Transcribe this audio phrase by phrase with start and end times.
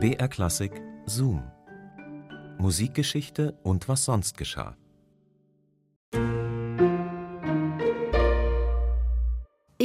[0.00, 1.42] BR Klassik Zoom.
[2.58, 4.76] Musikgeschichte und was sonst geschah.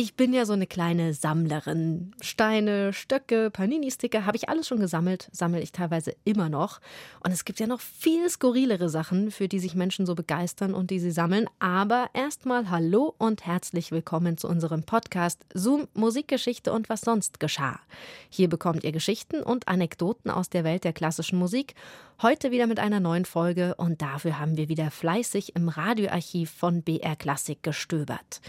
[0.04, 2.14] Ich bin ja so eine kleine Sammlerin.
[2.20, 6.82] Steine, Stöcke, Panini-Sticker habe ich alles schon gesammelt, sammle ich teilweise immer noch.
[7.24, 10.92] Und es gibt ja noch viel skurrilere Sachen, für die sich Menschen so begeistern und
[10.92, 11.48] die sie sammeln.
[11.60, 17.80] Aber erstmal hallo und herzlich willkommen zu unserem Podcast Zoom Musikgeschichte und was sonst geschah.
[18.28, 21.76] Hier bekommt ihr Geschichten und Anekdoten aus der Welt der klassischen Musik.
[22.22, 26.82] Heute wieder mit einer neuen Folge und dafür haben wir wieder fleißig im Radioarchiv von
[26.82, 28.42] BR Klassik gestöbert.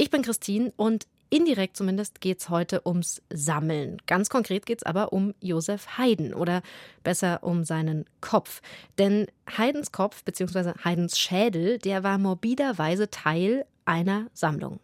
[0.00, 3.98] Ich bin Christine und indirekt zumindest geht es heute ums Sammeln.
[4.06, 6.62] Ganz konkret geht es aber um Josef Haydn oder
[7.04, 8.62] besser um seinen Kopf.
[8.96, 9.26] Denn
[9.58, 10.72] Haydns Kopf bzw.
[10.82, 14.80] Haydns Schädel, der war morbiderweise Teil einer Sammlung.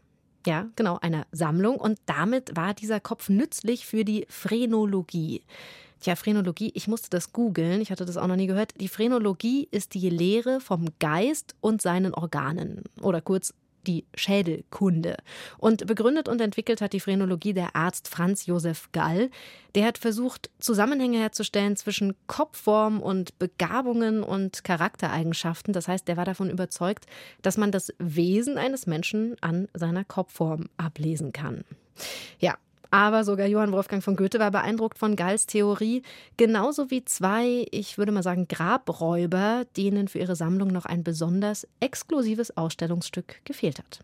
[0.47, 1.77] Ja, genau, einer Sammlung.
[1.77, 5.45] Und damit war dieser Kopf nützlich für die Phrenologie.
[6.01, 8.79] Tja, Phrenologie, ich musste das googeln, ich hatte das auch noch nie gehört.
[8.79, 13.55] Die Phrenologie ist die Lehre vom Geist und seinen Organen oder kurz
[13.87, 15.17] die Schädelkunde.
[15.59, 19.31] Und begründet und entwickelt hat die Phrenologie der Arzt Franz Josef Gall.
[19.75, 25.73] Der hat versucht, Zusammenhänge herzustellen zwischen Kopfform und Begabungen und Charaktereigenschaften.
[25.73, 27.07] Das heißt, der war davon überzeugt,
[27.43, 31.65] dass man das Wesen eines Menschen an seiner Kopfform ablesen kann.
[32.39, 32.57] Ja,
[32.91, 36.03] aber sogar Johann Wolfgang von Goethe war beeindruckt von Galls Theorie,
[36.37, 41.67] genauso wie zwei, ich würde mal sagen, Grabräuber, denen für ihre Sammlung noch ein besonders
[41.81, 44.01] exklusives Ausstellungsstück gefehlt hat.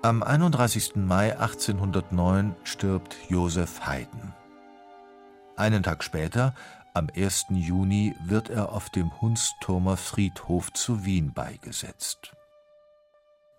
[0.00, 0.94] Am 31.
[0.94, 4.32] Mai 1809 stirbt Joseph Haydn.
[5.56, 6.54] Einen Tag später,
[6.94, 7.46] am 1.
[7.50, 12.36] Juni, wird er auf dem Hunsturmer Friedhof zu Wien beigesetzt.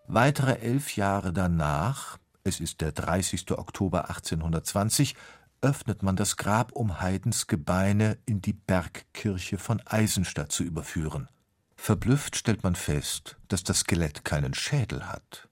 [0.08, 3.52] Weitere elf Jahre danach, es ist der 30.
[3.52, 5.18] Oktober 1820,
[5.59, 11.28] öffnet man das Grab, um Haydns Gebeine in die Bergkirche von Eisenstadt zu überführen.
[11.75, 15.50] Verblüfft stellt man fest, dass das Skelett keinen Schädel hat.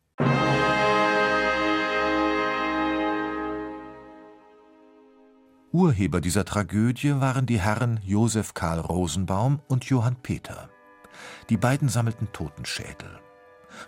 [5.78, 10.72] Urheber dieser Tragödie waren die Herren Josef Karl Rosenbaum und Johann Peter.
[11.52, 13.20] Die beiden sammelten Totenschädel.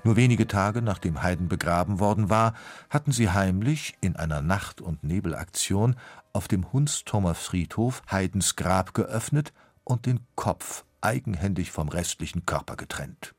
[0.03, 2.53] Nur wenige Tage nachdem Haydn begraben worden war,
[2.91, 5.95] hatten sie heimlich in einer Nacht- und Nebelaktion
[6.31, 9.51] auf dem Hunsturmer Friedhof Haydns Grab geöffnet
[9.83, 13.33] und den Kopf eigenhändig vom restlichen Körper getrennt.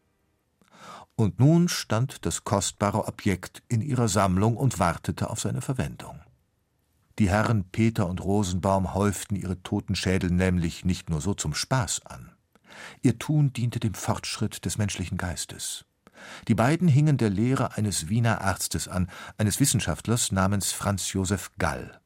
[1.15, 6.19] Und nun stand das kostbare Objekt in ihrer Sammlung und wartete auf seine Verwendung.
[7.21, 12.33] Die Herren Peter und Rosenbaum häuften ihre Totenschädel nämlich nicht nur so zum Spaß an.
[13.03, 15.85] Ihr Tun diente dem Fortschritt des menschlichen Geistes.
[16.49, 22.01] Die beiden hingen der Lehre eines Wiener Arztes an, eines Wissenschaftlers namens Franz Josef Gall.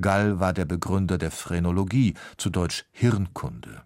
[0.00, 3.82] Gall war der Begründer der Phrenologie, zu Deutsch Hirnkunde.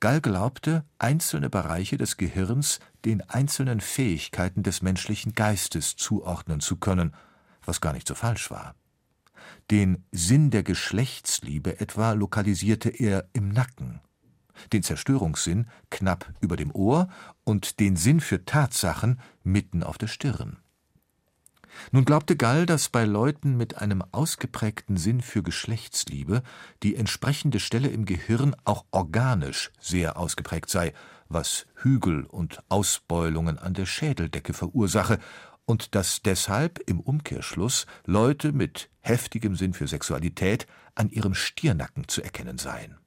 [0.00, 7.14] Gall glaubte, einzelne Bereiche des Gehirns den einzelnen Fähigkeiten des menschlichen Geistes zuordnen zu können,
[7.64, 8.74] was gar nicht so falsch war.
[9.70, 14.00] Den Sinn der Geschlechtsliebe etwa lokalisierte er im Nacken,
[14.72, 17.08] den Zerstörungssinn knapp über dem Ohr
[17.44, 20.58] und den Sinn für Tatsachen mitten auf der Stirn.
[21.90, 26.42] Nun glaubte Gall, dass bei Leuten mit einem ausgeprägten Sinn für Geschlechtsliebe
[26.82, 30.92] die entsprechende Stelle im Gehirn auch organisch sehr ausgeprägt sei,
[31.28, 35.18] was Hügel und Ausbeulungen an der Schädeldecke verursache
[35.66, 42.22] und dass deshalb im Umkehrschluss Leute mit heftigem Sinn für Sexualität an ihrem Stirnacken zu
[42.22, 42.98] erkennen seien.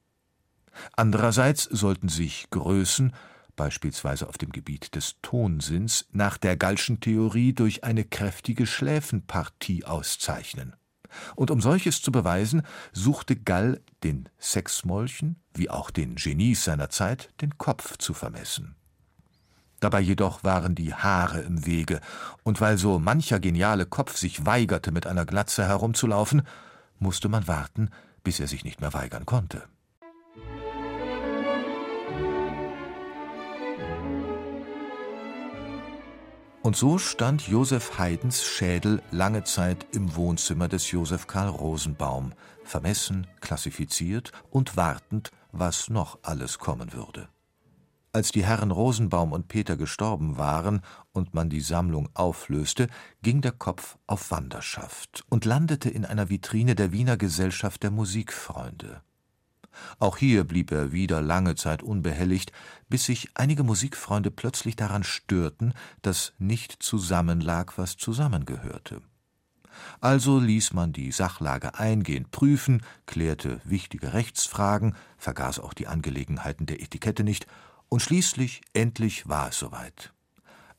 [0.95, 3.13] Andererseits sollten sich Größen,
[3.55, 10.75] beispielsweise auf dem Gebiet des Tonsinns, nach der Gallschen Theorie durch eine kräftige Schläfenpartie auszeichnen.
[11.35, 17.33] Und um solches zu beweisen, suchte Gall den Sexmolchen, wie auch den Genies seiner Zeit,
[17.41, 18.76] den Kopf zu vermessen.
[19.79, 22.01] Dabei jedoch waren die Haare im Wege,
[22.43, 26.41] und weil so mancher geniale Kopf sich weigerte, mit einer Glatze herumzulaufen,
[26.99, 27.89] musste man warten,
[28.23, 29.63] bis er sich nicht mehr weigern konnte.
[36.63, 42.33] Und so stand Josef Haydns Schädel lange Zeit im Wohnzimmer des Josef Karl Rosenbaum,
[42.65, 47.29] vermessen, klassifiziert und wartend, was noch alles kommen würde.
[48.17, 50.81] Als die Herren Rosenbaum und Peter gestorben waren
[51.11, 52.87] und man die Sammlung auflöste,
[53.21, 59.03] ging der Kopf auf Wanderschaft und landete in einer Vitrine der Wiener Gesellschaft der Musikfreunde.
[59.99, 62.51] Auch hier blieb er wieder lange Zeit unbehelligt,
[62.89, 69.03] bis sich einige Musikfreunde plötzlich daran störten, dass nicht zusammenlag, was zusammengehörte.
[70.01, 76.81] Also ließ man die Sachlage eingehend prüfen, klärte wichtige Rechtsfragen, vergaß auch die Angelegenheiten der
[76.81, 77.45] Etikette nicht,
[77.89, 80.13] und schließlich endlich war es soweit.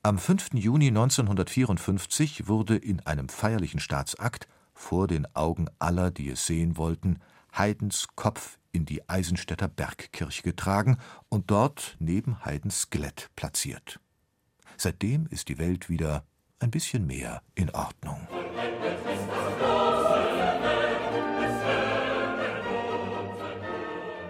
[0.02, 0.54] Am 5.
[0.54, 7.18] Juni 1954 wurde in einem feierlichen Staatsakt vor den Augen aller, die es sehen wollten,
[7.52, 13.98] Haydns Kopf in die Eisenstädter Bergkirche getragen und dort neben Haydns Skelett platziert.
[14.76, 16.24] Seitdem ist die Welt wieder
[16.60, 18.26] ein bisschen mehr in Ordnung.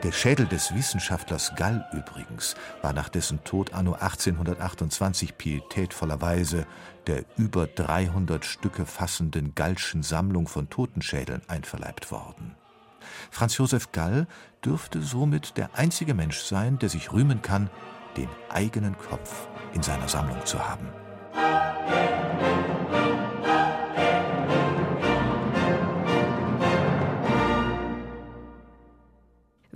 [0.08, 6.66] Der Schädel des Wissenschaftlers Gall übrigens war nach dessen Tod anno 1828 pietätvollerweise
[7.06, 12.55] der über 300 Stücke fassenden Gallschen Sammlung von Totenschädeln einverleibt worden.
[13.31, 14.26] Franz Josef Gall
[14.64, 17.69] dürfte somit der einzige Mensch sein, der sich rühmen kann,
[18.16, 20.88] den eigenen Kopf in seiner Sammlung zu haben.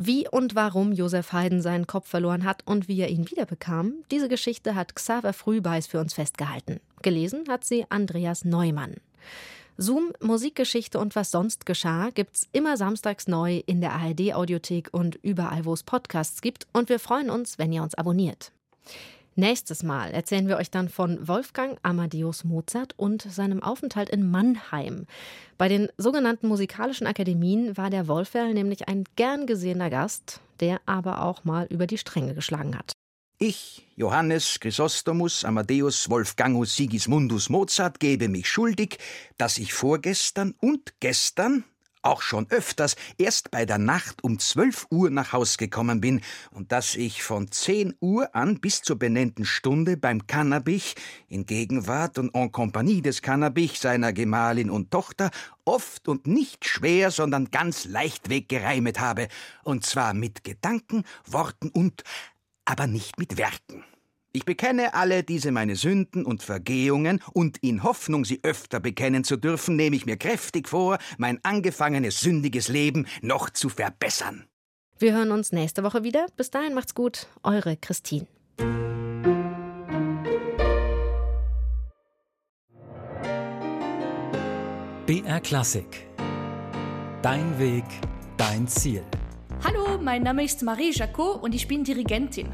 [0.05, 4.29] Wie und warum Josef Haydn seinen Kopf verloren hat und wie er ihn wiederbekam, diese
[4.29, 6.81] Geschichte hat Xaver Frühbeis für uns festgehalten.
[7.03, 8.97] Gelesen hat sie Andreas Neumann.
[9.77, 15.65] Zoom, Musikgeschichte und was sonst geschah, gibt's immer samstags neu in der ARD-Audiothek und überall,
[15.67, 16.67] wo es Podcasts gibt.
[16.73, 18.51] Und wir freuen uns, wenn ihr uns abonniert.
[19.35, 25.07] Nächstes Mal erzählen wir euch dann von Wolfgang Amadeus Mozart und seinem Aufenthalt in Mannheim.
[25.57, 31.23] Bei den sogenannten musikalischen Akademien war der Wolferl nämlich ein gern gesehener Gast, der aber
[31.23, 32.93] auch mal über die Stränge geschlagen hat.
[33.39, 38.99] Ich, Johannes Chrysostomus Amadeus Wolfgangus Sigismundus Mozart, gebe mich schuldig,
[39.39, 41.65] dass ich vorgestern und gestern
[42.03, 46.21] auch schon öfters erst bei der Nacht um zwölf Uhr nach Haus gekommen bin
[46.51, 50.95] und dass ich von zehn Uhr an bis zur benennten Stunde beim Kannabich
[51.29, 55.31] in Gegenwart und en compagnie des Kannabich, seiner Gemahlin und Tochter
[55.65, 59.29] oft und nicht schwer, sondern ganz leichtweg gereimet habe,
[59.63, 62.03] und zwar mit Gedanken, Worten und
[62.65, 63.85] aber nicht mit Werken.
[64.35, 69.37] Ich bekenne alle diese meine Sünden und Vergehungen, und in Hoffnung, sie öfter bekennen zu
[69.37, 74.47] dürfen, nehme ich mir kräftig vor, mein angefangenes sündiges Leben noch zu verbessern.
[74.99, 76.27] Wir hören uns nächste Woche wieder.
[76.39, 77.27] Bis dahin macht's gut.
[77.43, 78.27] Eure Christine.
[85.05, 86.07] BR Klassik.
[87.21, 87.85] Dein Weg,
[88.39, 89.05] dein Ziel.
[89.63, 92.49] Hallo, mein Name ist Marie Jacot und ich bin Dirigentin.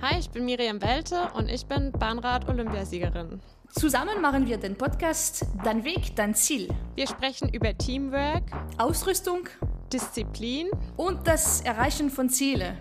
[0.00, 3.40] Hi, ich bin Miriam Welte und ich bin Bahnrad-Olympiasiegerin.
[3.70, 6.68] Zusammen machen wir den Podcast Dein Weg, dein Ziel.
[6.94, 8.44] Wir sprechen über Teamwork,
[8.78, 9.48] Ausrüstung
[9.92, 12.78] Disziplin und das Erreichen von Zielen.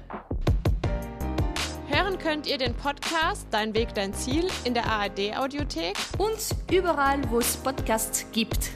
[1.87, 6.37] Hören könnt ihr den Podcast Dein Weg, dein Ziel in der ARD-Audiothek und
[6.71, 8.69] überall, wo es Podcasts gibt.